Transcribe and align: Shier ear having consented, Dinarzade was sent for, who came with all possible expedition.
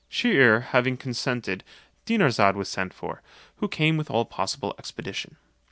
Shier 0.09 0.31
ear 0.33 0.59
having 0.61 0.97
consented, 0.97 1.63
Dinarzade 2.07 2.55
was 2.55 2.67
sent 2.69 2.91
for, 2.91 3.21
who 3.57 3.67
came 3.67 3.97
with 3.97 4.09
all 4.09 4.25
possible 4.25 4.73
expedition. 4.79 5.35